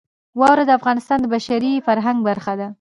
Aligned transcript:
واوره 0.39 0.63
د 0.65 0.71
افغانستان 0.79 1.17
د 1.21 1.25
بشري 1.33 1.73
فرهنګ 1.87 2.17
برخه 2.27 2.53
ده. 2.59 2.67